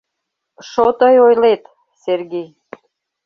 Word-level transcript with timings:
—Шо 0.69 0.85
тый 0.99 1.15
ойлет, 1.25 1.63
Сергий. 2.01 2.49